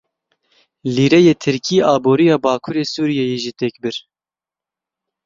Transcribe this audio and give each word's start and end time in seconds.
Lîreyê 0.95 1.33
Tirkî 1.41 1.77
aboriya 1.93 2.37
bakurê 2.43 2.85
Sûriyeyê 2.93 3.37
jî 3.43 3.53
têk 3.59 3.75
bir. 3.83 3.95